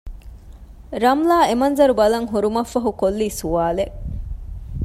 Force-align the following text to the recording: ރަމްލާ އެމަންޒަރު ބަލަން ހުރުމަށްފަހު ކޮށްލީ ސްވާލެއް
ރަމްލާ 1.05 1.37
އެމަންޒަރު 1.49 1.93
ބަލަން 1.99 2.27
ހުރުމަށްފަހު 2.31 2.89
ކޮށްލީ 3.01 3.27
ސްވާލެއް 3.39 3.95